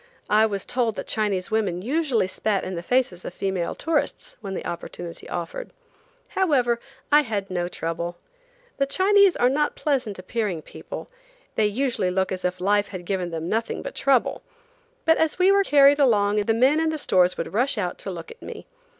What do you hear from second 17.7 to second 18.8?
out to look at me.